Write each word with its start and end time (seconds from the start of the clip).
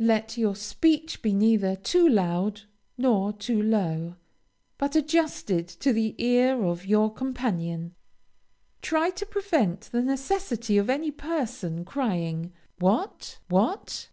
Let 0.00 0.36
your 0.36 0.56
speech 0.56 1.22
be 1.22 1.32
neither 1.32 1.76
too 1.76 2.08
loud 2.08 2.62
nor 2.98 3.32
too 3.32 3.62
low; 3.62 4.16
but 4.78 4.96
adjusted 4.96 5.68
to 5.68 5.92
the 5.92 6.16
ear 6.18 6.64
of 6.64 6.84
your 6.84 7.08
companion. 7.14 7.94
Try 8.82 9.10
to 9.10 9.24
prevent 9.24 9.82
the 9.92 10.02
necessity 10.02 10.76
of 10.76 10.90
any 10.90 11.12
person 11.12 11.84
crying, 11.84 12.52
"What? 12.80 13.38
What?" 13.48 14.08